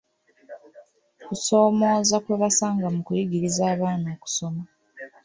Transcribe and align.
kusoomooza 1.27 2.15
kwe 2.23 2.35
basanga 2.41 2.85
mu 2.93 2.99
kuyigiriza 3.07 3.61
abaana 3.73 4.07
okusoma. 4.15 4.63